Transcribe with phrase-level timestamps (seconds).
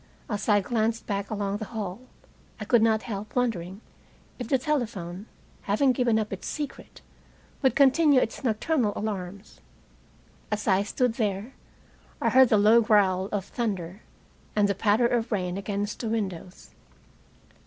[0.27, 2.01] As I glanced back along the hall,
[2.59, 3.81] I could not help wondering
[4.39, 5.27] if the telephone,
[5.69, 7.01] having given up its secret,
[7.61, 9.61] would continue its nocturnal alarms.
[10.51, 11.53] As I stood there,
[12.19, 14.01] I heard the low growl of thunder
[14.55, 16.71] and the patter of rain against the windows.